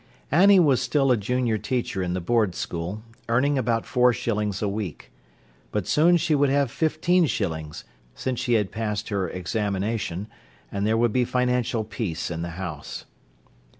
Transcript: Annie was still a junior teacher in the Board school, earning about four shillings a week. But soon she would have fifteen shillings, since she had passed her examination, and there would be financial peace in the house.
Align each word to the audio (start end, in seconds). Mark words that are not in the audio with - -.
Annie 0.31 0.59
was 0.59 0.81
still 0.81 1.11
a 1.11 1.15
junior 1.15 1.59
teacher 1.59 2.01
in 2.01 2.15
the 2.15 2.19
Board 2.21 2.55
school, 2.55 3.03
earning 3.29 3.55
about 3.59 3.85
four 3.85 4.11
shillings 4.13 4.59
a 4.63 4.67
week. 4.67 5.11
But 5.71 5.85
soon 5.85 6.17
she 6.17 6.33
would 6.33 6.49
have 6.49 6.71
fifteen 6.71 7.27
shillings, 7.27 7.83
since 8.15 8.39
she 8.39 8.53
had 8.53 8.71
passed 8.71 9.09
her 9.09 9.29
examination, 9.29 10.25
and 10.71 10.87
there 10.87 10.97
would 10.97 11.13
be 11.13 11.23
financial 11.23 11.83
peace 11.83 12.31
in 12.31 12.41
the 12.41 12.49
house. 12.57 13.05